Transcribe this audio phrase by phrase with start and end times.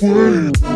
[0.00, 0.67] One.